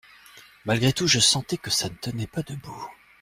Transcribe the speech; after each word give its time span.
Malgré 0.65 0.93
tout, 0.93 1.05
je 1.05 1.19
sentais 1.19 1.57
que 1.57 1.69
ça 1.69 1.87
ne 1.87 1.93
tenait 1.93 2.25
pas 2.25 2.41
debout. 2.41 2.89